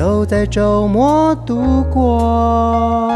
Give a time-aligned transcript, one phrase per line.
[0.00, 3.12] 都在周末度过，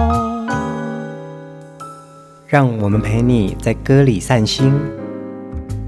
[2.46, 4.70] 让我们陪你在歌里散心，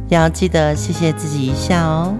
[0.08, 2.14] 要记得谢谢自己一下哦。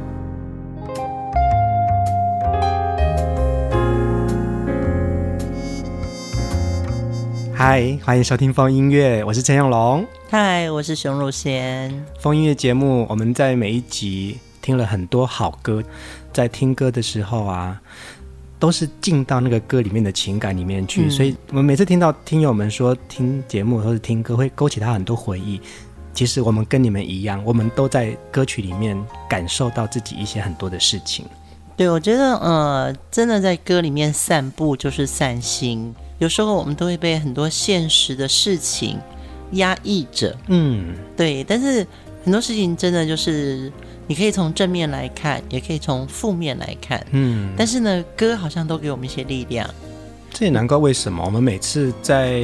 [7.55, 10.07] 嗨，欢迎收听风音乐，我是陈永龙。
[10.29, 12.05] 嗨，我是熊汝贤。
[12.21, 15.83] 风音乐节目，我们在每一集听了很多好歌，
[16.31, 17.81] 在听歌的时候啊。
[18.59, 25.61] 都是进到那个歌里面的情感里面去，嗯、所以我们每次听到听友们说听节目或者听歌会勾起他很多回忆。
[26.15, 28.99] 其实我们跟你们一样，我们都在歌曲里面
[29.29, 31.27] 感受到自己一些很多的事情。
[31.77, 35.95] 对，我觉得呃，真的在歌里面散步就是散心。
[36.19, 38.99] 有时候我们都会被很多现实的事情
[39.53, 41.45] 压抑着，嗯，对。
[41.45, 41.87] 但是
[42.25, 43.71] 很多事情真的就是。
[44.07, 49.69] 你可以从正面来看，也可以从负面来看，嗯，但是呢，歌好像都给我们一些力量。
[50.33, 52.43] 这也难怪为什么我们每次在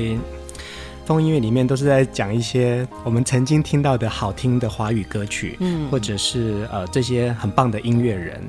[1.05, 8.41] 风音乐里面都是在讲一些我们曾经听到的好听的华语歌曲，嗯，或者是呃这些很棒的音乐人。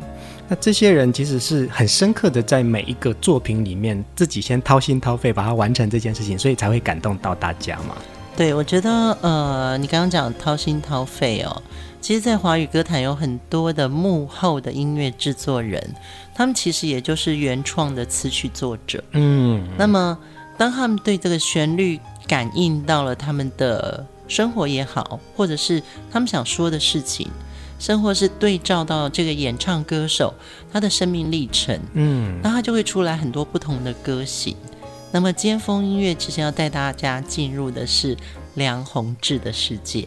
[0.47, 7.95] 那这些人其实是很深刻的，在每一个作品里面自己先掏心掏肺把它完成这件事情，所以才会感动到大家嘛。
[8.35, 8.89] 对，我觉得
[9.21, 11.61] 呃，你刚刚讲掏心掏肺哦。
[12.03, 15.95] 其实，在华语歌坛有很多的幕后的音乐制作人，
[16.35, 19.01] 他们其实也就是原创的词曲作者。
[19.11, 20.19] 嗯，那么
[20.57, 27.29] 当他们对这个旋律感应到了他们的生活也好，或者是他们想说的事情，
[27.79, 30.33] 生活是对照到这个演唱歌手
[30.73, 34.57] 他的生命历程，嗯，那他就会出来很多不同的歌型。
[35.13, 38.17] 那么，尖峰音乐其实要带大家进入的是
[38.55, 40.05] 梁弘志的世界。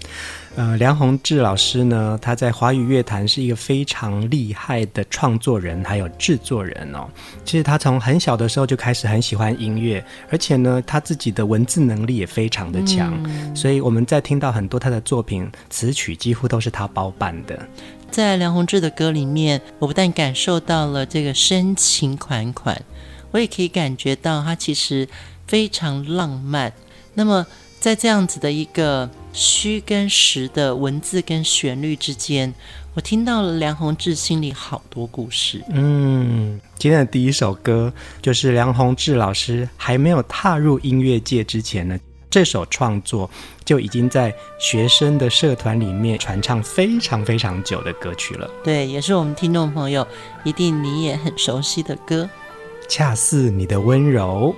[0.57, 7.07] 呃，梁鸿志老师呢，他在华语乐坛是一个非常厉害的创作人，还有制作人哦。
[7.45, 17.69] 其实他从很小的时候就开始很喜欢音乐，而且呢，他自己的文字能力也非常的强，嗯、所以我们在听到很多他的作品，词曲几乎都是他包办的。
[18.11, 22.81] 在梁鸿志的歌里面，我不但感受到了这个深情款款，
[23.31, 25.07] 我也可以感觉到他其实
[25.47, 26.73] 非常浪漫。
[27.13, 27.45] 那么，
[27.79, 29.11] 在这样子的一个。
[29.37, 32.55] 虚跟实的文字跟旋律之间，
[32.95, 35.63] 我听到了梁鸿志心里好多故事。
[35.69, 37.93] 嗯，今天的第一首歌
[38.23, 41.99] 就是梁鸿志老师还没有踏入音乐界之前呢，
[42.31, 43.31] 这首创作
[43.63, 48.51] 就已经在学生的社团里面传唱非常非常久的歌曲了。
[48.65, 50.09] 对，也是我们听众朋友
[50.45, 52.25] 一定你也很熟悉的歌，
[52.89, 54.57] 《恰似你的温柔》。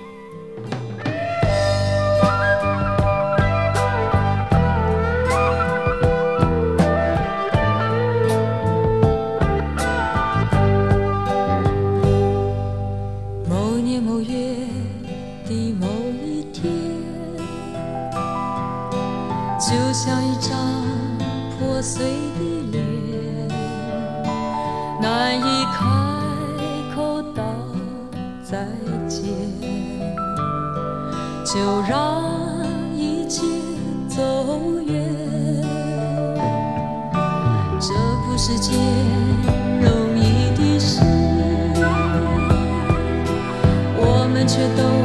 [38.41, 38.79] 这是件
[39.81, 41.01] 容易的事
[43.97, 44.98] 我们却都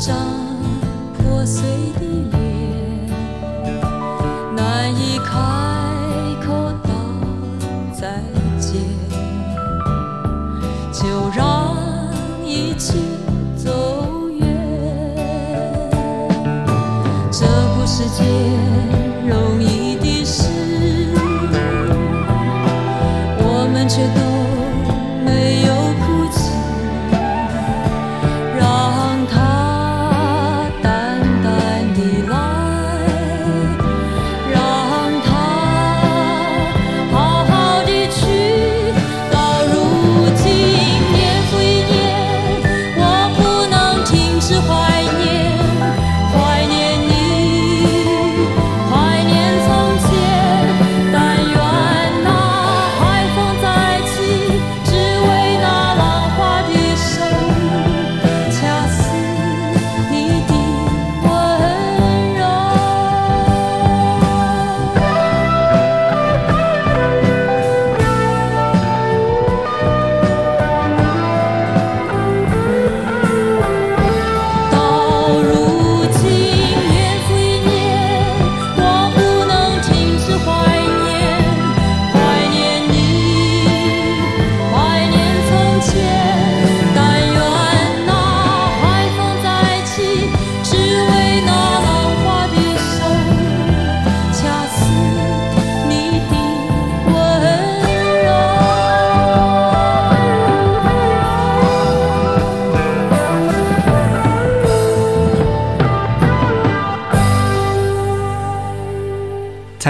[0.00, 0.16] 张
[1.18, 1.62] 破碎
[1.98, 2.49] 的脸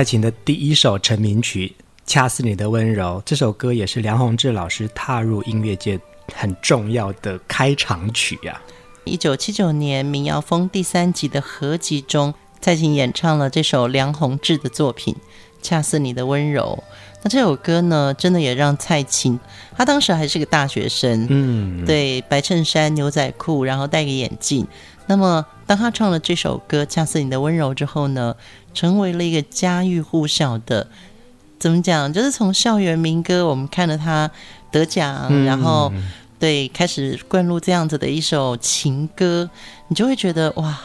[0.01, 1.75] 蔡琴的第一首成名曲
[2.07, 6.01] 《恰似你的温柔》，这首歌也是梁鸿志老师踏入音乐界
[6.35, 9.05] 很重要的开场曲呀、啊。
[9.05, 12.33] 一九七九年《民谣风》第三集的合集中，
[12.63, 15.15] 蔡琴演唱了这首梁鸿志的作品
[15.61, 16.83] 《恰似你的温柔》。
[17.23, 19.39] 那这首歌呢，真的也让蔡琴，
[19.77, 24.67] 她当时还是个大学生，嗯，对，白衬衫、牛仔裤，然后戴个眼镜。
[25.05, 28.35] 那么，当她唱了这首歌《恰似你的温柔》之后呢，
[28.81, 30.89] 成为了一个家喻户晓的，
[31.59, 32.11] 怎么讲？
[32.11, 34.31] 就是从校园民歌，我们看了他
[34.73, 35.93] 得奖，嗯、然后
[36.39, 39.51] 对开始灌入这样子的一首情歌，
[39.89, 40.81] 你就会觉得哇，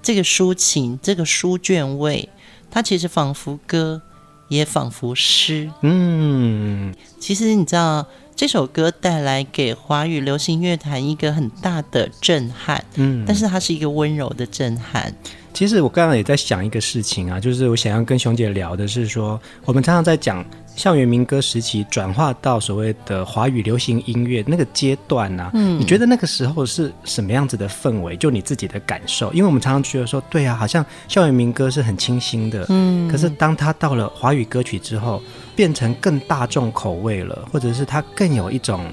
[0.00, 2.28] 这个抒情，这个书卷味，
[2.70, 4.00] 它其实仿佛歌，
[4.46, 5.68] 也仿佛诗。
[5.80, 12.84] 嗯，其实你知道，这首歌带来给华语流行乐坛一个很大的震撼。
[12.94, 15.12] 嗯，但是它是一个温柔的震撼。
[15.54, 28.16] 其实我刚刚也在想一个事情啊，就是我想要跟熊姐聊的是说，我们常常在讲校园民歌时期转化到所谓的华语流行音乐那个阶段啊，嗯，你觉得那个时候是什么样子的氛围？
[28.16, 29.32] 就你自己的感受？
[29.32, 35.22] 因为我们常常觉得说，对啊，好像校园民歌是很清新的，嗯，可是当它到了华语歌曲之后，
[35.54, 38.92] 变成更大众口味了，或者是它更有一种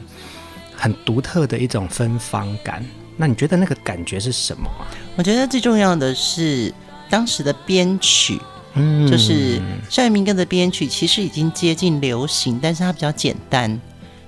[0.75, 2.85] 很独特的一种芬芳感。
[3.21, 4.81] 那你觉得那个感觉是什么啊？
[5.15, 6.73] 我觉得最重要的是
[7.07, 8.41] 当时的编曲，
[8.73, 13.79] 嗯，就是校园民歌的编曲其实已经接近流行，但是它比较简单。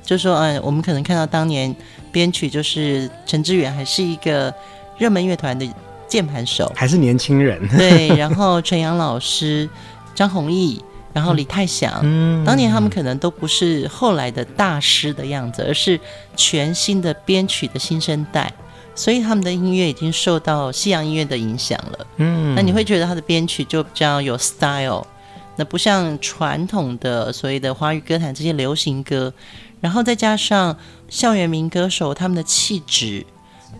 [0.03, 1.75] 就是说，嗯，我们可能看到当年
[2.11, 4.53] 编曲就是陈志远还是一个
[4.99, 5.67] 热门乐团的
[6.07, 8.09] 键盘手，还是年轻人，对。
[8.15, 9.67] 然后陈阳老师、
[10.13, 10.79] 张弘毅，
[11.13, 15.99] 然后李泰祥，嗯，当年他们可能都不是后来的大师的样子，而是
[16.35, 18.53] 全新的编曲的新生代。
[18.95, 25.05] 所以他们的音乐已经受到西洋音乐的影响了，嗯，那你会觉得他的编曲就比较有 style，
[25.55, 29.33] 那不像传统的所谓的华语歌坛这些流行歌，
[29.81, 30.77] 然后再加上
[31.09, 33.25] 校园民歌手他们的气质，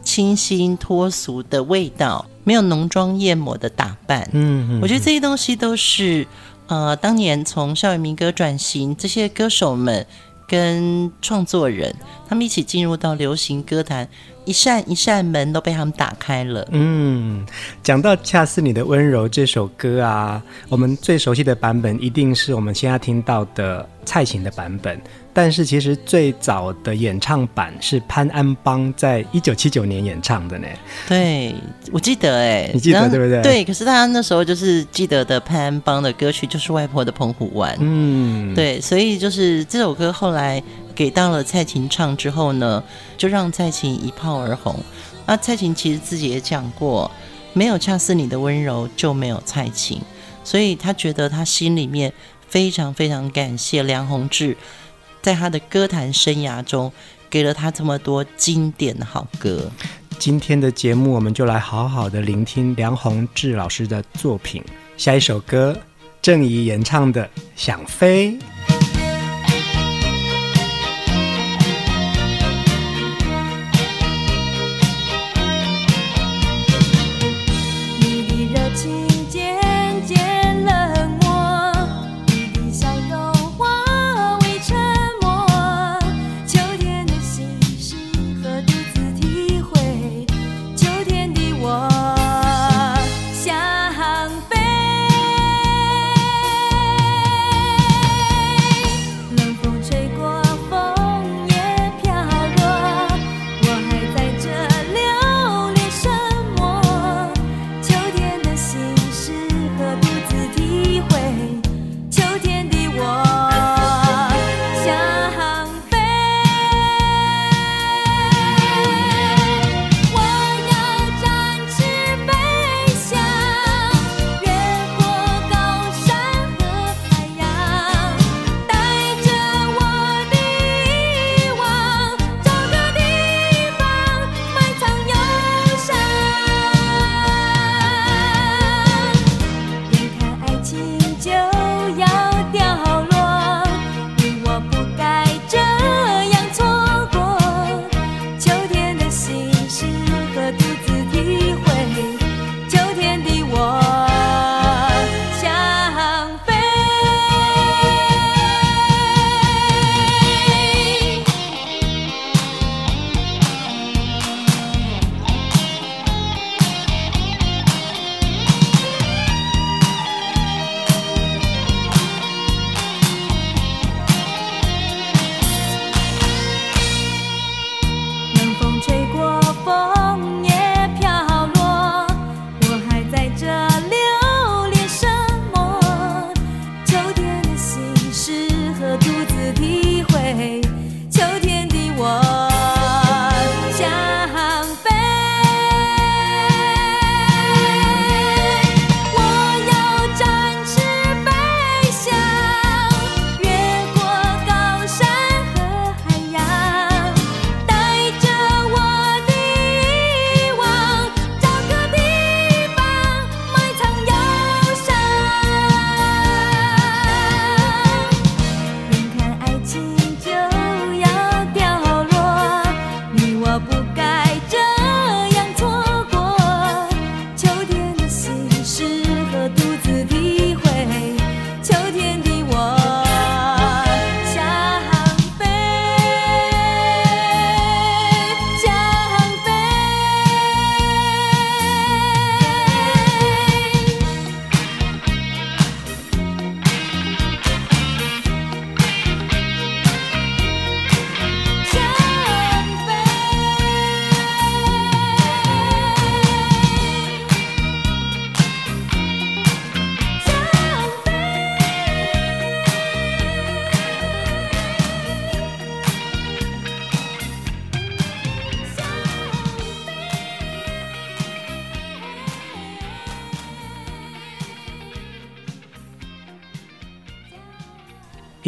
[0.03, 6.25] 清新脱俗的味道，没有浓妆艳抹的打扮，嗯，嗯，我觉得这些东西都是
[6.65, 10.05] 呃，当年从校园民歌转型这些歌手们
[10.48, 11.96] 跟创作人
[12.27, 14.10] 他们一起进入到流行歌坛。
[14.45, 16.67] 一扇一扇门都被他们打开了。
[16.71, 17.45] 嗯，
[17.81, 25.00] 讲到《恰似你的温柔》这首歌啊，我们最熟悉的版本一定是我们现在听到的蔡琴的版本。
[25.35, 30.67] 但是其实最早的演唱版是潘安邦在一九七九年演唱的呢。
[31.07, 31.55] 对，
[31.91, 33.41] 我记得哎，你记得对不对？
[33.41, 37.73] 对，可是大家那时候就是记得的潘安邦的歌曲就是《外婆的澎湖湾》。
[37.79, 40.62] 嗯，对，所以就是这首歌后来。
[40.95, 42.83] 给到了蔡琴唱之后呢，
[43.17, 44.79] 就让蔡琴一炮而红。
[45.25, 47.09] 那蔡琴其实自己也讲过，
[47.53, 50.01] 没有恰似你的温柔，就没有蔡琴。
[50.43, 52.12] 所以他觉得他心里面
[52.47, 54.57] 非常非常感谢梁弘志，
[55.21, 56.91] 在他的歌坛生涯中
[57.29, 59.71] 给了他这么多经典的好歌。
[60.19, 64.63] 今天的节目，我们就来好好的聆听梁弘志老师的作品。
[64.95, 65.77] 下一首歌，
[66.21, 67.23] 郑怡演唱的
[67.55, 68.31] 《想飞》。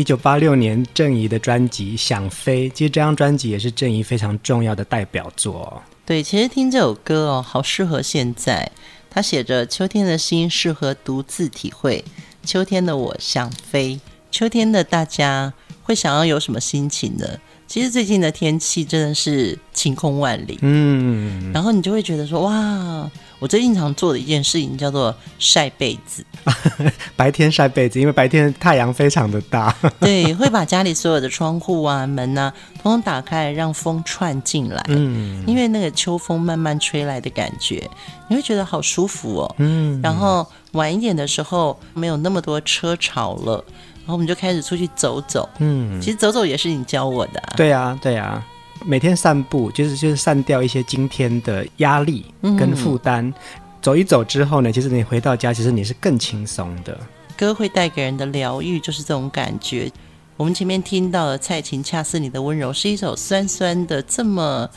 [0.06, 5.82] 九八六年，郑怡的专辑《想飞》，其实这张专辑也是郑怡非常重要的代表作。
[6.06, 8.72] 对，其实听这首歌哦，好适合现在。
[9.10, 12.06] 他写着：“秋天的心适合独自体会，
[12.44, 14.00] 秋天的我想飞。
[14.30, 17.26] 秋天的大家会想要有什么心情呢？”
[17.68, 26.24] 其实最近的天气真的是晴空万里，嗯，然后你就会觉得说，哇，我最近常做的一件事情叫做晒被子，
[27.18, 37.90] 白天晒被子，因为白天太阳非常的大， 对，会把家里所有的窗户啊、门啊，通通打开，让风串进来，嗯，因为那个秋风慢慢吹来的感觉，
[38.30, 43.66] 你会觉得好舒服哦，嗯，然后晚一点的时候没有那么多车潮了。
[44.06, 48.46] 然后我们就开始出去走走，嗯，其实走走也是你教我的，啊，对啊，对啊，
[48.86, 53.34] 每天散步就是就是散掉一些今天的压力跟负担，嗯，
[53.82, 56.96] 走一走之后呢，其实你回到家，其实你是更轻松的。
[57.36, 59.92] 歌会带给人的疗愈就是这种感觉。
[60.38, 64.70] 我们前面听到的《蔡琴恰似你的温柔》是一首酸酸的这么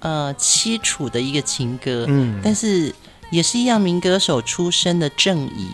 [0.00, 2.94] 呃凄楚的一个情歌，嗯，但是
[3.30, 5.68] 也是一样民歌手出身的郑怡。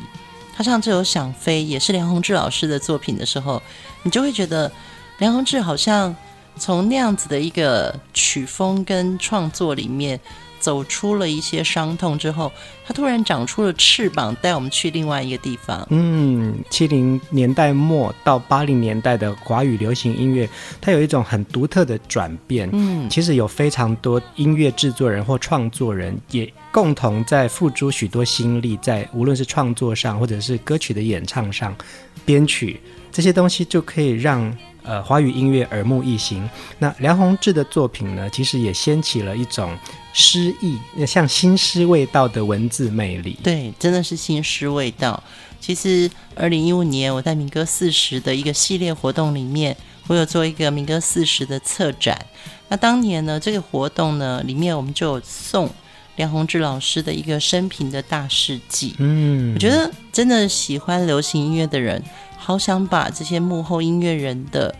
[0.55, 3.63] 他唱这首《想飞》也是梁鸿志老师的作品的时候，
[4.03, 4.71] 你就会觉得
[5.19, 6.15] 梁鸿志好像
[6.57, 10.21] 从那样子的一个曲风跟创作里面
[10.61, 12.53] 走出了一些伤痛之后，
[12.87, 15.85] 他突然长出了翅膀，带我们去另外一个地方。
[15.91, 20.49] 嗯，七零年代末到八零年代的华语流行音乐，
[20.81, 22.69] 它有一种很独特的转变。
[22.73, 31.77] 嗯，其实有非常多音乐制作人或创作人也共同在付诸许多心力，在无论是创作上，或者是歌曲的演唱上，
[32.25, 32.81] 编曲
[33.13, 34.57] 这些东西就可以让。
[34.85, 36.43] 呃，华语音乐耳目一新。
[36.81, 39.79] 那梁鸿志的作品呢，其实也掀起了一种
[40.13, 40.77] 诗意，
[41.07, 43.39] 像新诗味道的文字魅力。
[43.45, 45.23] 对，真的是新诗味道。
[45.61, 49.77] 其实，二零一五年我在民歌四十的一个系列活动里面，
[50.09, 52.27] 我有做一个民歌四十的策展。
[52.67, 55.71] 那当年呢，这个活动呢，里面我们就送
[56.17, 58.95] 梁弘志老师的一个生平的大事记。
[58.99, 62.03] 嗯，我觉得真的喜欢流行音乐的人。
[62.37, 64.75] 好想把这些幕后音乐人的，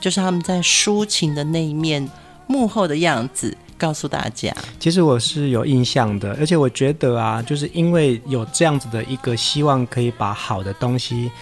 [0.00, 2.08] 就是他们在抒情的那一面
[2.46, 4.54] 幕后的样子，告诉大家。
[4.78, 11.32] 其实我是有印象的，而且我觉得啊，就是因为有这样子的一个希望，可以把好的东西。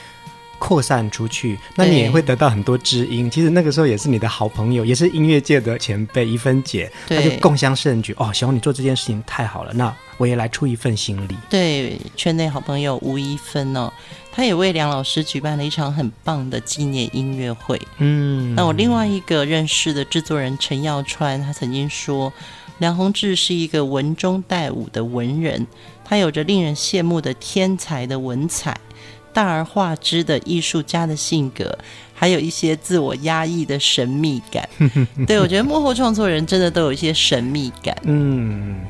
[0.58, 3.30] 扩散出去，那你也会得到很多知音。
[3.30, 8.14] 其实那个时候也是你的好朋友，也是音乐界的前辈，一分姐，她就共襄盛举。
[8.18, 11.36] 哦，小红，你做这件事情太好了，那我也来出一份心力。
[11.48, 13.92] 对，圈内好朋友吴一芬哦，
[14.32, 17.80] 她也为梁老师举办了一场很棒的纪念音乐会。
[17.98, 22.32] 嗯，那我另外一个认识的制作人陈耀川，他曾经说，
[22.78, 25.66] 梁鸿志是一个文中带武的文人，
[26.04, 28.76] 他有着令人羡慕的天才的文采。
[29.32, 31.76] 大而化之的艺术家的性格，
[32.14, 34.68] 还有一些自我压抑的神秘感。
[35.26, 37.96] 对，我觉得幕后创作人真的都有一些神秘感。
[38.02, 38.80] 嗯，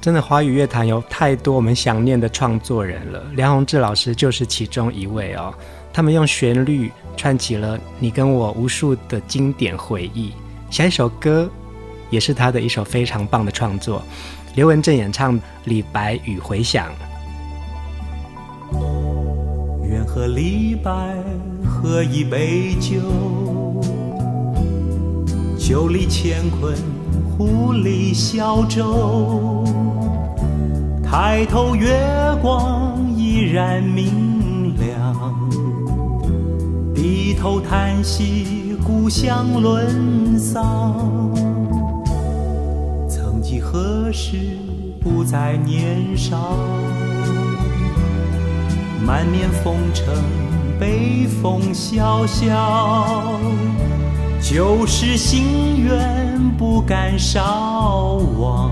[0.00, 5.52] 真的华语乐坛有太多我们想念的创作人了，梁弘志老师就是其中一位哦。
[5.92, 10.32] 他们用旋律串起了你跟我无数的经典回忆。
[10.70, 11.50] 下一首歌
[12.10, 14.00] 也是他的一首非常棒的创作，
[14.54, 16.88] 刘文正演唱《李白与回响》。
[20.12, 20.90] 和李白
[21.64, 23.00] 喝一杯酒，
[25.56, 26.74] 酒里乾坤，
[27.30, 29.64] 壶里小舟。
[31.00, 31.96] 抬头月
[32.42, 35.32] 光依然明亮，
[36.92, 41.30] 低头叹息故乡沦丧。
[43.08, 44.58] 曾几何时，
[45.00, 46.52] 不再年少。
[49.10, 50.06] 满面风尘，
[50.78, 53.40] 北风萧萧，
[54.40, 58.70] 旧时心愿不敢稍忘。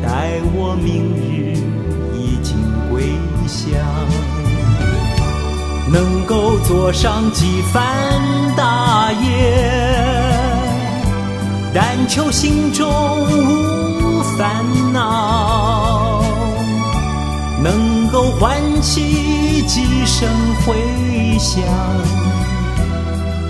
[0.00, 1.56] 待我明日
[2.16, 2.54] 衣锦
[2.88, 3.02] 归
[3.48, 3.72] 乡，
[5.92, 7.84] 能够做上几番
[8.56, 10.30] 大业，
[11.74, 15.67] 但求心中无烦恼。
[18.80, 20.28] 起几声
[20.64, 20.76] 回
[21.38, 21.62] 响，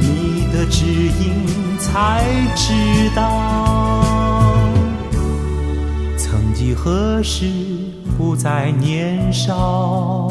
[0.01, 2.73] 你的指引才知
[3.15, 4.03] 道，
[6.17, 7.47] 曾几何时
[8.17, 10.29] 不再年少，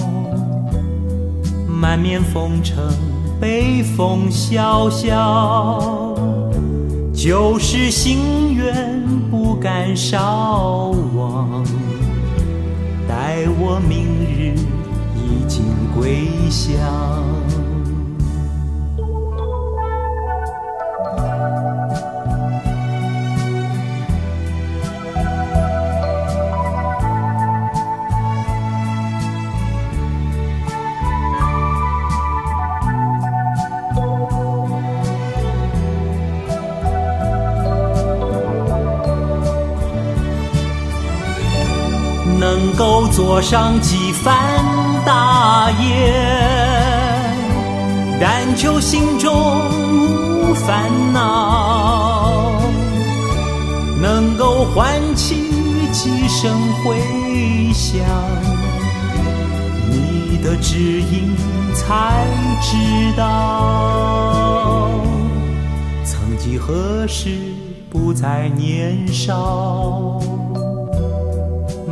[1.67, 2.77] 满面风尘，
[3.39, 6.15] 北风萧萧，
[7.13, 11.63] 旧时心愿不敢稍忘。
[13.07, 14.53] 待我明日
[15.47, 15.63] 衣锦
[15.95, 16.77] 归乡。
[42.39, 44.76] 能够做上几番
[45.67, 46.13] 大业，
[48.21, 49.29] 但求心中
[49.99, 52.53] 无烦恼，
[54.01, 55.51] 能够唤起
[55.91, 56.49] 几声
[56.85, 56.95] 回
[57.73, 57.99] 响，
[59.89, 61.35] 你的指引
[61.75, 62.25] 才
[62.61, 64.89] 知道，
[66.05, 67.37] 曾几何时
[67.89, 70.17] 不再年少。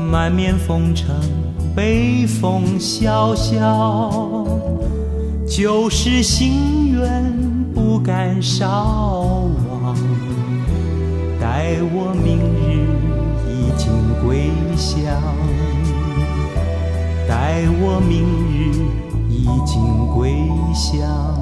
[0.10, 1.14] 满面风尘，
[1.76, 4.48] 北风萧萧，
[5.46, 7.22] 旧时心愿
[7.74, 9.50] 不敢稍
[9.84, 9.94] 忘。
[11.38, 12.88] 待我明日
[13.50, 13.92] 衣锦
[14.26, 15.04] 归乡，
[17.28, 18.72] 待我明日
[19.30, 19.82] 衣锦
[20.16, 21.35] 归乡。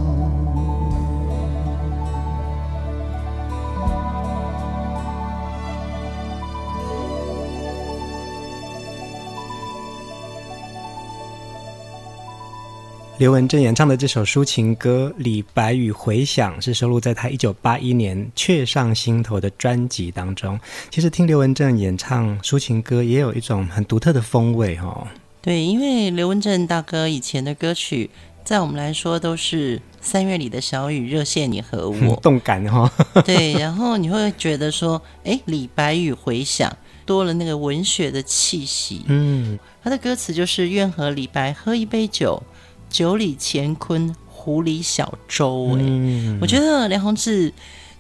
[13.20, 20.60] 刘文正演唱的这首抒情歌《李白与回响》是收录在他一九八一年《却上心头》的专辑当中。
[20.90, 25.08] 其实听刘文正演唱抒情歌也有一种很独特的风味哦。
[25.44, 28.10] 对，因为刘文正大哥以前的歌曲，
[28.44, 33.22] 在我们来说都是三月里的小雨，热线你和我， 动感哈、哦。
[33.22, 36.68] 对，然后你会觉得说，哎，《李白与回响》
[37.06, 39.04] 多了那个文学的气息。
[39.06, 42.42] 嗯，他的歌词就是愿和李白喝一杯酒。
[42.94, 45.76] 酒里乾坤，湖里小舟。
[45.78, 47.52] 哎、嗯，我觉得梁鸿志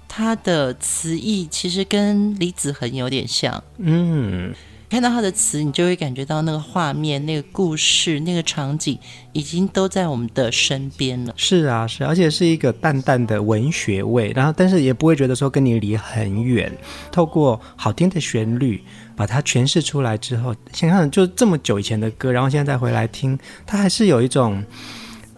[0.08, 3.64] 他的词意其实跟李子恒有点像。
[3.80, 4.54] 嗯，
[4.92, 9.00] 看到他的词，你就会感觉到那个画面、那个故事、那个场景，
[9.32, 11.34] 已经都在我们的身边了。
[11.36, 16.72] 是啊，是，而且是一个淡淡的文学味，然后但是也不会觉得说跟你离很远。
[17.12, 18.84] 透过好听的旋律，
[19.16, 24.64] 把它诠释出来之后，想想就这么久以前的歌，然后现在再回来听，它还是有一种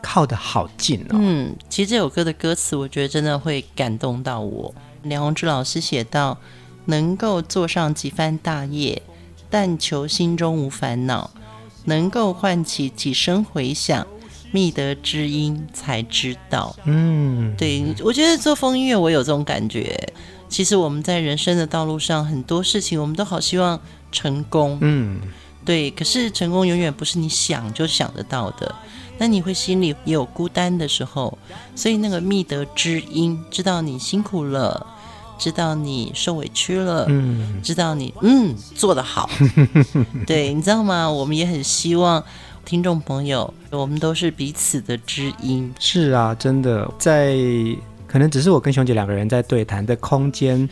[0.02, 1.14] 靠得好近哦。
[1.14, 4.74] 嗯，其实这首歌的歌词，我觉得真的会感动到我。
[5.04, 6.38] 梁鸿志老师写到
[6.86, 9.02] ：“能够做上几番大业，
[9.50, 11.30] 但求心中无烦恼；
[11.86, 14.06] 能够唤起几声回响，
[14.52, 20.14] 觅得知音才知道。”嗯，对，我觉得做风音乐，我有这种感觉。
[20.48, 23.80] 其实我们在人生的道路上，很多事情我们都好希望
[24.12, 25.20] 成功，嗯，
[25.66, 25.92] 对。
[25.92, 28.74] 可是成功永远不是你想就想得到的，
[29.18, 31.38] 那你会心里也有孤单的时候。
[31.76, 34.86] 所以那个觅得知音，知道你辛苦了，
[35.38, 39.30] 知道你受委屈了，嗯，知道你嗯做得好，
[40.26, 41.10] 对，你知道吗？
[41.10, 42.24] 我们也很希望
[42.64, 45.74] 听众朋友，我们都是彼此的知音。
[45.80, 47.36] 是啊，真的在。
[48.16, 50.70] 可能只是我跟熊姐两个人在对谈的空间，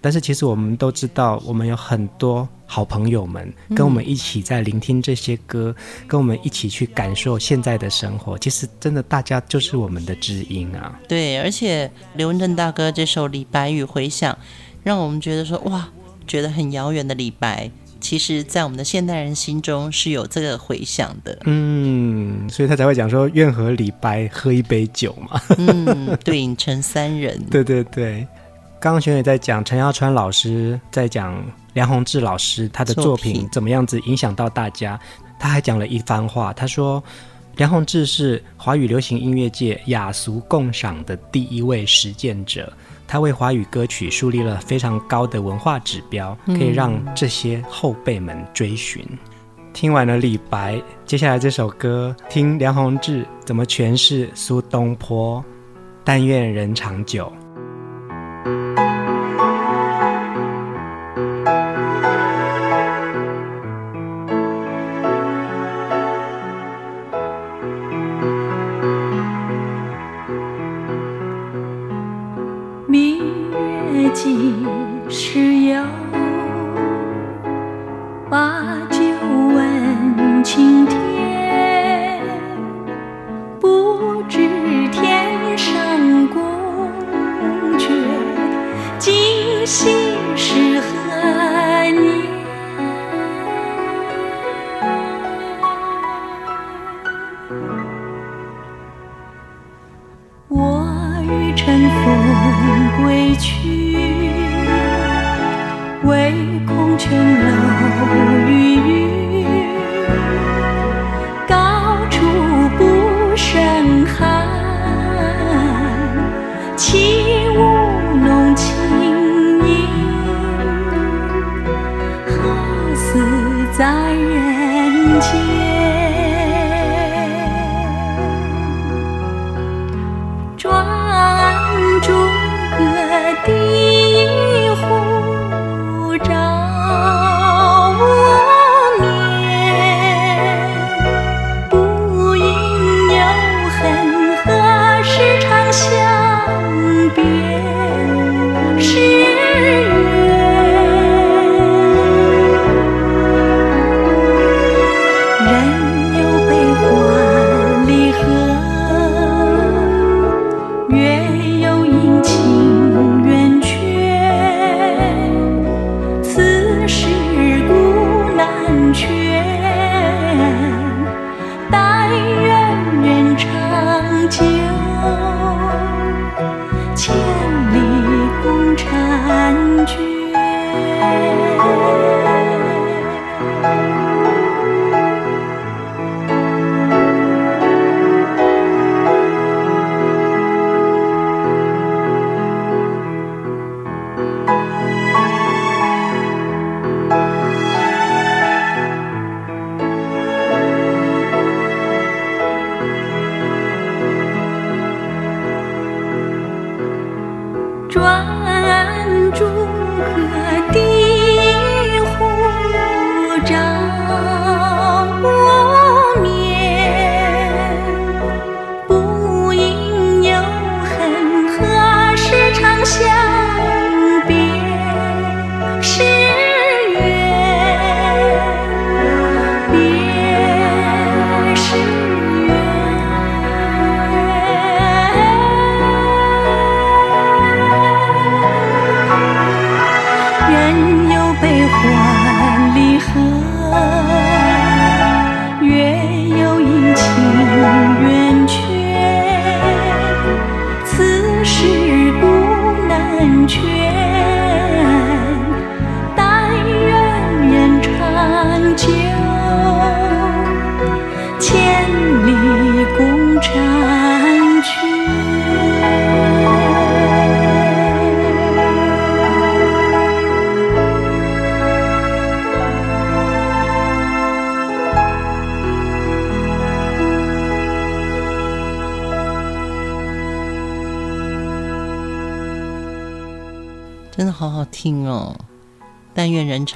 [0.00, 8.38] 但是其实我们都知道，我们有很多好朋友们跟我们一起在聆听这些歌，跟我们一起去感受现在的生活。
[8.38, 10.98] 其实真的，大家就是我们的知音啊。
[11.06, 14.32] 对，而且刘文正大哥这首《李白与回响》，
[14.82, 15.86] 让我们觉得说哇，
[16.26, 17.70] 觉得很遥远的李白。
[18.08, 28.24] 其实，在我们的现代人心中是有这个回响的，嗯，所以他才会讲说愿和李白喝一杯酒嘛，嗯，对影成三人， 对对对。
[28.78, 34.96] 刚刚学也在讲陈耀川老师在讲梁鸿志老师他的作品怎么样子影响到大家，
[35.36, 37.02] 他还讲了一番话，他说
[37.56, 42.72] 梁鸿志是华语流行音乐界雅俗共赏的第一位实践者。
[43.06, 49.04] 他为华语歌曲树立了非常高的文化指标，可以让这些后辈们追寻。
[49.10, 49.18] 嗯、
[49.72, 55.44] 听完了李白，接下来这首歌，听梁鸿志怎么诠释苏东坡。
[56.04, 57.32] 但愿人长久。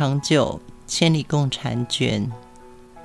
[0.00, 2.26] 长久，千里共婵娟。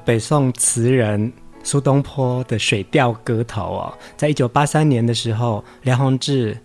[0.05, 1.29] 北宋词人
[1.61, 6.57] 苏东坡的《水调歌头》哦，在一九八三年的时候，梁鸿志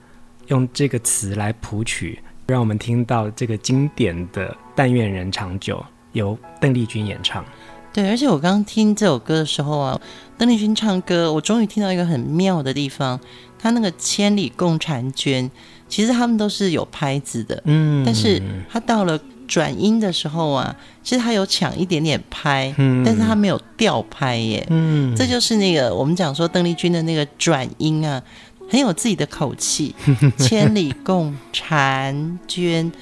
[0.46, 5.78] 用这个词来谱曲，让我们听到这个经典的《但愿人长久》，
[6.12, 7.44] 由邓丽君演唱。
[7.92, 10.00] 对，而且我刚刚听这首歌的时候啊，
[10.38, 13.18] 邓丽君唱歌，我终于听到一个很妙的地方，
[13.58, 15.50] 她那个“千里共婵娟”。
[15.90, 18.40] 其实他们都是有拍子的，嗯，但是
[18.70, 28.22] 她到了转音的时候啊，其实他有抢一点点拍，嗯，但是他没有调拍耶，嗯，这就是那个我们讲说邓丽君的那个转音啊，
[28.70, 29.92] 很有自己的口气，
[30.38, 32.92] 千里共婵娟，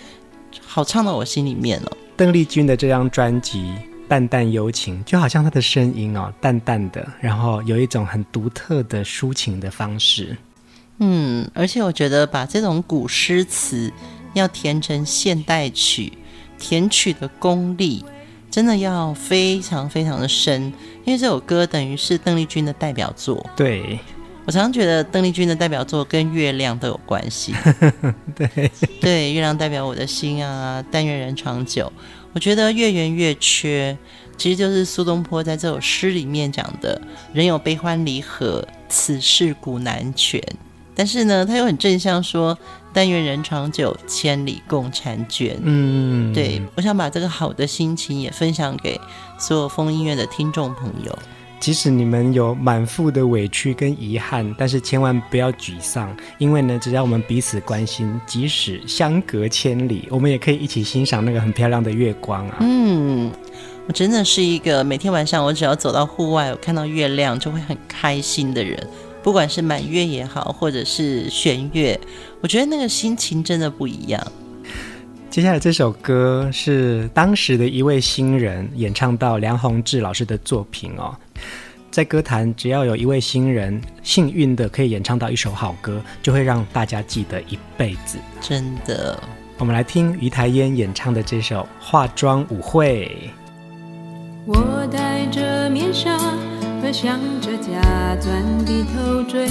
[0.67, 1.93] 好唱到我心里面哦。
[2.17, 3.59] 邓丽君的这张专辑
[4.09, 10.35] 《淡淡幽情》，就好像她的声音哦，淡淡的，然后有一种很独特的抒情的方式。
[11.01, 13.93] 嗯，而且我觉得把这种古诗词
[14.35, 16.13] 要填成现代曲，
[16.59, 18.05] 填曲的功力
[18.51, 20.73] 真的要非常非常的深，
[21.05, 23.45] 因为这首歌等于是邓丽君的代表作。
[23.57, 23.99] 对，
[24.47, 27.55] 我常常觉得邓丽君的代表作跟月亮都有关系。
[28.35, 31.93] 对 对，月亮代表我的心啊，但愿人长久。
[32.33, 33.97] 我觉得月圆月缺，
[34.37, 37.01] 其实就是苏东坡在这首诗里面讲的
[37.33, 40.43] “人有悲欢离合，此事古难全”。
[40.95, 42.57] 但是呢，他又很正向说
[42.99, 45.57] “但愿人长久，千里共婵娟”。
[45.63, 49.01] 嗯，对，我想把这个好的心情也分享给
[49.39, 51.19] 所有风音乐的听众朋友。
[51.61, 62.57] 即使你们有满腹的委屈跟遗憾，但是千万不要沮丧，因为呢，只要我们彼此关心，即使相隔千里，我们也可以一起欣赏那个很漂亮的月光啊。
[62.59, 63.31] 嗯，
[63.87, 68.85] 我真的是一个每天晚上我只要走到户外，我看到月亮就会很开心的人。
[69.29, 72.01] 不管是满月也好，或者是弦月，
[72.41, 74.27] 我觉得那个心情真的不一样。
[75.29, 81.15] 接下来这首歌是当时的一位新人演唱到梁鸿志老师的作品哦。
[81.91, 88.17] 在歌坛，只要有一位新人幸运的可以演唱到一首好歌，就会让大家记得一辈子。
[88.41, 89.23] 真的，
[89.59, 93.31] 我们来听于台烟演唱的这首《化妆舞会》。
[94.51, 96.19] 我戴着面纱。
[96.89, 99.47] 和向着假钻的头追，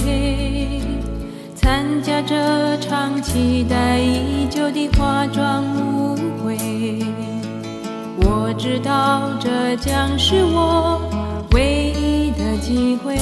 [1.54, 6.56] 参加这场期待已久的化妆舞会。
[8.16, 11.00] 我知道这将是我
[11.52, 13.14] 唯一的机会，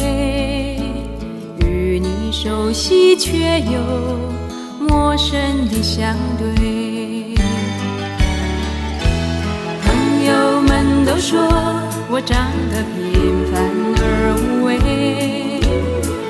[1.67, 3.79] 与你熟悉却又
[4.81, 7.35] 陌生的相对。
[9.85, 11.39] 朋友们都说
[12.09, 13.46] 我长得平。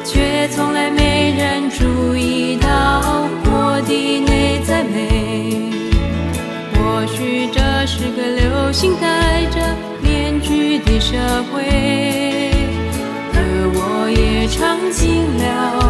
[0.05, 5.71] 却从来没人注意到我的内在美。
[6.75, 9.61] 或许这是个流行戴着
[10.03, 11.17] 面具的社
[11.53, 11.63] 会，
[13.35, 13.39] 而
[13.75, 15.86] 我也尝尽了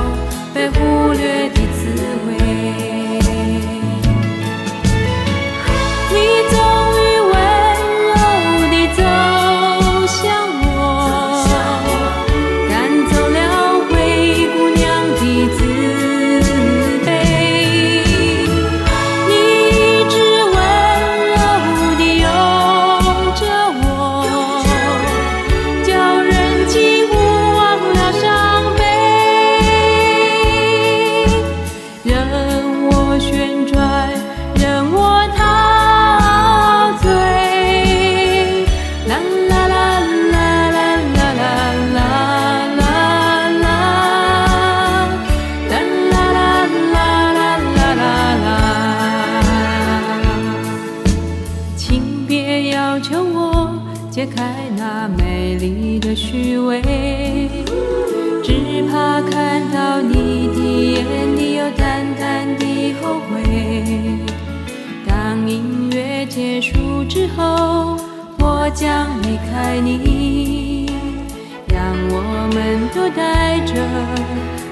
[73.10, 73.74] 带着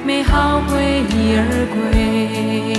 [0.05, 2.74] 美好回忆而归。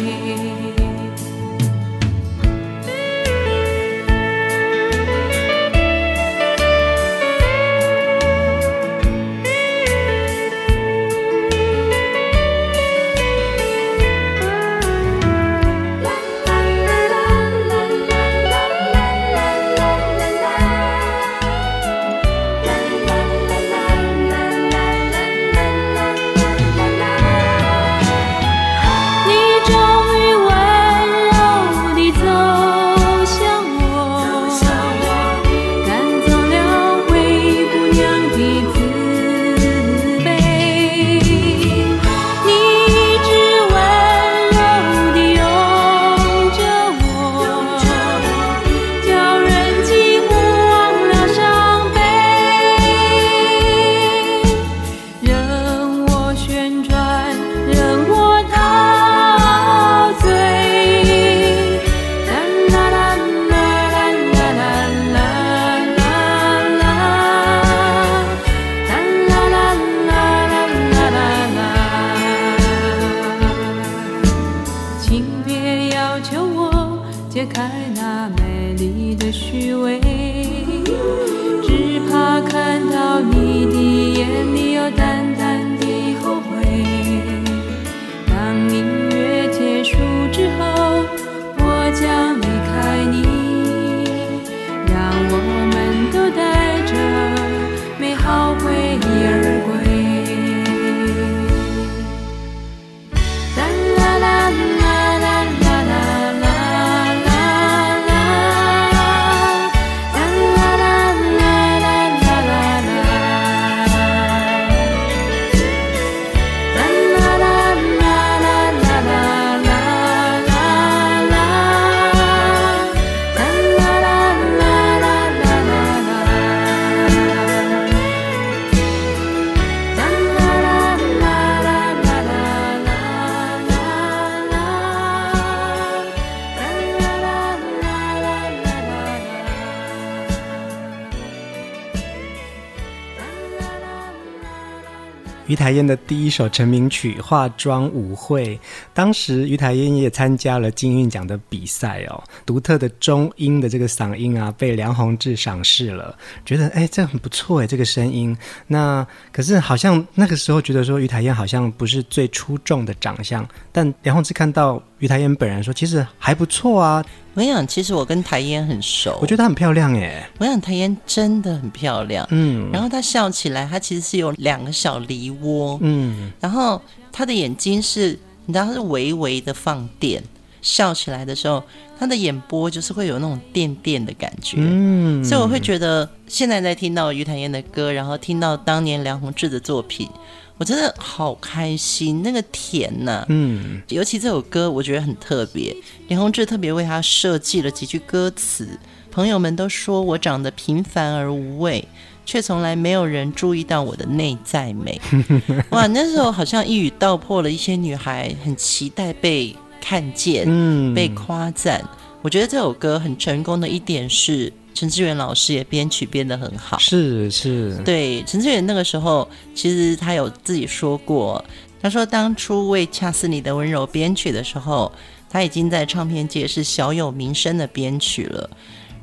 [145.66, 148.56] 台燕的第一首成名曲《化妆舞会》，
[148.94, 152.24] 当时于台燕也参加了金韵奖的比赛哦。
[152.46, 158.38] 独特的中音的这个嗓音啊，被梁鸿志赏识了，觉得哎，这很不错哎，这个声音。
[158.68, 167.04] 那可是好像那个时候觉得说于台燕好像不是最出众的长相，但梁鸿志看到于台燕本人说，其实还不错啊。
[167.36, 170.26] 我想，其实我跟台燕很熟，我觉得她很漂亮耶。
[170.38, 176.82] 我想台燕真的很漂亮，嗯，然后她笑起来，她其实是有两个小梨窝，嗯，然后
[177.12, 180.24] 她的眼睛是，你知道，她是微微的放电，
[180.62, 181.62] 笑起来的时候，
[182.00, 190.10] 她的眼波就是会有那种电电的感觉，嗯，所以我会觉得现在在听到于台燕的歌，然后听到当年梁鸿志的作品。
[190.58, 195.76] 我真的好开心，那个甜呐、啊，嗯，尤其这首歌我觉得很特别，
[196.08, 198.68] 梁鸿志特别为他设计了几句歌词。
[199.12, 201.86] 朋友们都说我长得平凡而无味，
[202.26, 205.00] 却从来没有人注意到我的内在美。
[205.72, 211.84] 哇，那时候好像一语道破了一些女孩很期待被看见、嗯、被夸赞。
[212.22, 214.52] 我觉得这首歌很成功的一点是。
[214.76, 221.44] 陈志远老师也编曲编得很好，是是，对陈志远那个时候，其实他有自己说过，
[221.82, 224.92] 他说当初为《恰似你的温柔》编曲的时候，
[225.30, 228.50] 他已经在唱片界是小有名声的编曲了。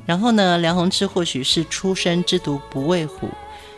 [0.05, 3.27] 然后呢，梁鸿志或许是初生之犊不畏虎，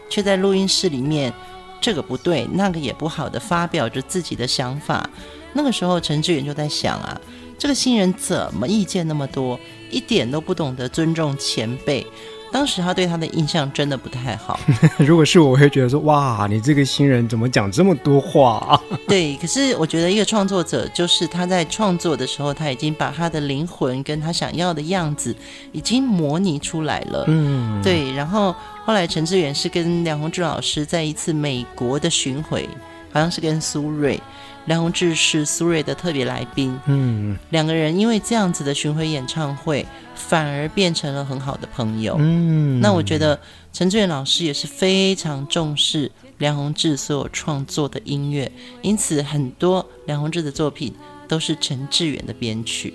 [0.09, 1.31] 却在录音室里面
[1.79, 5.09] 这个不对，那个也不好的发表着自己的想法。
[5.53, 7.21] 那个时候，陈志远就在想啊，
[7.57, 9.57] 这个新人怎么意见那么多？
[9.95, 12.05] 一点都不懂得尊重前辈，
[12.51, 14.59] 当时他对他的印象真的不太好。
[14.99, 18.81] 如果是我，我会觉得说：哇，你这个新人怎么讲这么多话啊？
[19.07, 25.33] 对，可是我觉得一个创作者，就是他在创作的时候，他已经把他的灵魂跟他想要的样子
[25.71, 27.23] 已经模拟出来了。
[27.27, 28.11] 嗯，对。
[28.11, 28.53] 然后
[28.85, 32.67] 后来陈志远是跟梁鸿志老师在一次美国的巡回，
[33.13, 34.19] 好像是跟苏芮。
[34.65, 39.85] 梁鸿志是苏芮的特别来宾，嗯，两个人因为这样子的巡回演唱会，
[40.15, 42.79] 反而变成了很好的朋友，嗯。
[42.81, 43.39] 那我觉得
[43.71, 48.51] 陈志远老师也是非常重视梁鸿志所有创作的音乐，
[48.81, 50.93] 因此很多梁鸿志的作品
[51.27, 52.93] 都是陈志远的编曲。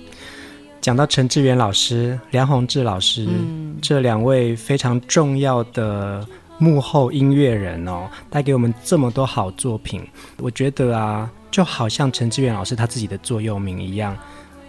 [0.80, 6.26] 讲到陈志远老师、梁鸿志老师、嗯、这两位非常重要的
[6.58, 10.02] 幕后音乐人哦，带给我们这么多好作品，
[10.38, 14.16] 我觉得啊，就好像陈志远老师他自己的座右铭一样。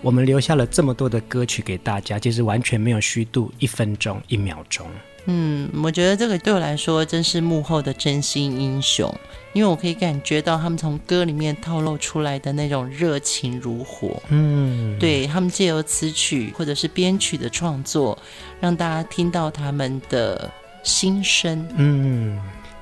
[0.02, 4.88] 我们留下了这么多的歌曲给大家，其实完全没有虚度一分钟一秒钟。
[5.26, 9.14] 嗯，我觉得这个对我来说真是幕后的真心英雄，
[9.54, 14.20] 因为我可以感觉到他们从歌里面透露出来的那种热情如火。
[14.30, 18.18] 嗯，对，他们借由词曲或者是编曲的创作，
[18.60, 20.52] 让大家听到他们的
[20.82, 21.68] 心声。
[21.76, 22.42] 嗯，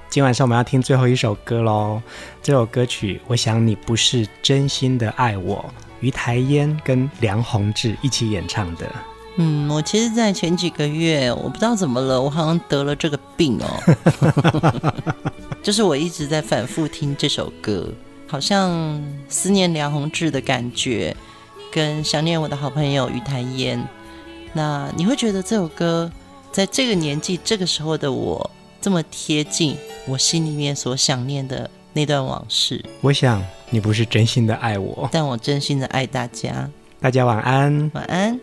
[0.10, 2.02] 今晚上我们要听最后一首歌喽，
[2.42, 5.64] 这首歌曲，我想你不是真心的爱我。
[6.00, 8.90] 于台烟跟梁鸿志一起演唱的。
[9.38, 14.94] 嗯，我其实，在前几个月，我不知道怎么了，我好像得了这个病哦。
[15.62, 17.88] 就是我一直在反复听这首歌，
[18.28, 21.16] 好像思念梁鸿志的感觉，
[21.72, 23.88] 跟想念我的好朋友于台烟。
[24.54, 26.12] 那你会觉得这首歌
[26.52, 28.50] 在这个年纪、这个时候的我，
[28.82, 29.76] 这么贴近
[30.08, 32.84] 我心里面所想念的那段往事？
[33.02, 33.44] 我想。
[33.72, 36.68] 你不是真心的爱我，但我真心的爱大家。
[37.00, 38.40] 大家晚安，晚安。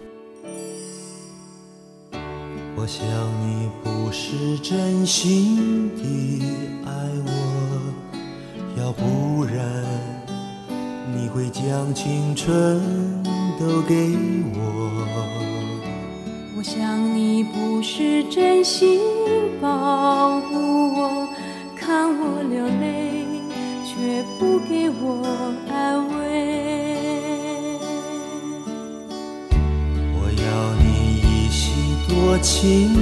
[2.76, 3.04] 我想
[3.42, 6.04] 你不是真心的
[6.84, 6.92] 爱
[7.26, 9.84] 我，要不然
[11.12, 12.80] 你会将青春
[13.58, 14.12] 都给
[14.54, 15.45] 我。
[16.56, 18.98] 我想你不是真心
[19.60, 21.28] 保护我，
[21.76, 23.16] 看我流泪。
[23.98, 25.24] 却不给我
[25.70, 26.18] 安慰。
[30.12, 30.46] 我要
[30.82, 30.84] 你
[31.22, 31.64] 一息
[32.06, 32.92] 多情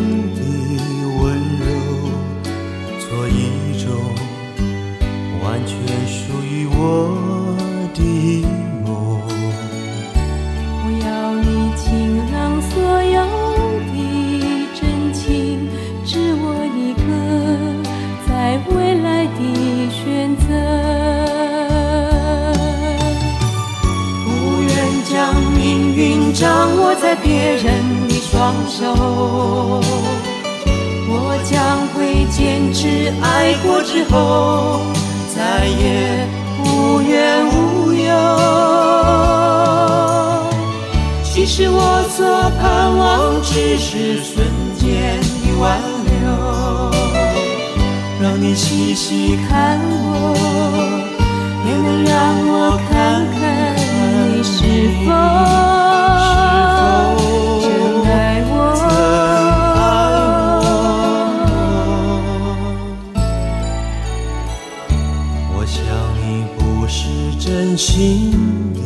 [66.26, 67.06] 你不是
[67.38, 68.32] 真心
[68.72, 68.80] 的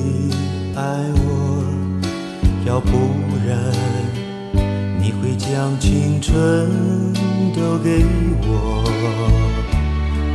[0.74, 0.82] 爱
[1.14, 1.62] 我，
[2.66, 2.91] 要不
[3.47, 3.57] 然
[5.01, 6.34] 你会将青春
[7.55, 8.05] 都给
[8.43, 8.82] 我。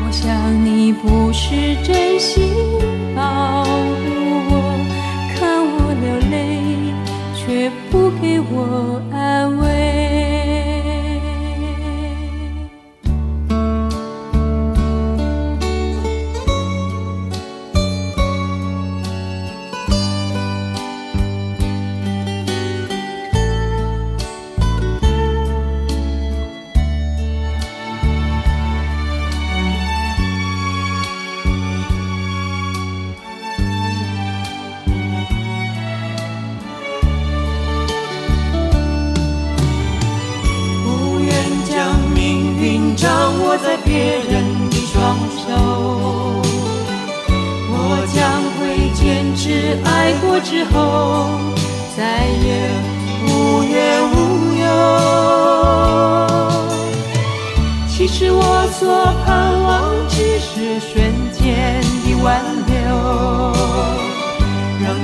[0.06, 2.54] 我想你不是真心
[3.14, 3.70] 保护
[4.50, 4.54] 我，
[5.36, 6.34] 看我流泪，
[7.36, 9.02] 却不给我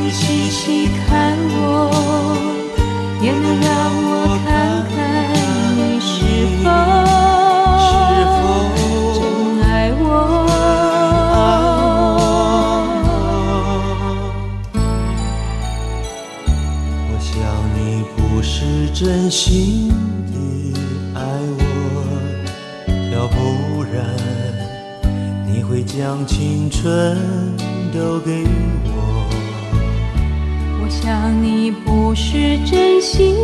[0.01, 1.91] 你细细看我
[3.21, 3.69] 也能让
[4.01, 4.47] 我看
[4.89, 4.95] 看
[5.75, 6.09] 你是
[6.63, 6.65] 否
[9.19, 9.21] 真
[9.61, 9.67] 爱
[9.99, 10.03] 我。
[17.09, 17.29] 我想
[17.75, 17.77] 你
[18.15, 19.89] 不是真心
[20.31, 20.33] 地
[21.13, 21.19] 爱
[21.59, 21.61] 我
[23.13, 23.95] 要不然
[25.45, 27.17] 你会将青春
[27.93, 28.45] 都给
[28.93, 28.98] 我。
[30.89, 33.35] 想你不是真心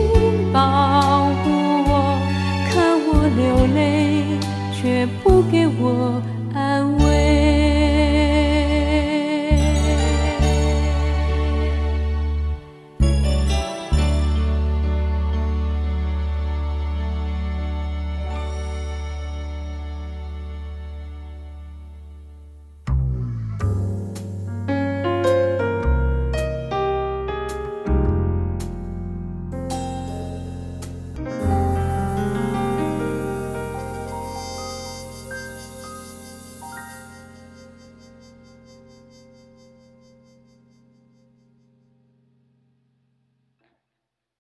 [0.52, 1.52] 保护
[1.88, 2.20] 我，
[2.70, 4.24] 看我流泪
[4.74, 6.22] 却不给我。